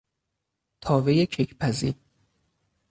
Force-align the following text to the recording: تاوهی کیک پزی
تاوهی 0.81 1.25
کیک 1.25 1.55
پزی 1.59 1.95